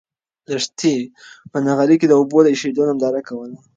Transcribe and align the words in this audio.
لښتې 0.51 0.95
په 1.51 1.57
نغري 1.65 1.95
کې 1.99 2.07
د 2.09 2.13
اوبو 2.19 2.37
د 2.43 2.47
اېشېدو 2.53 2.81
ننداره 2.89 3.21
کوله. 3.27 3.55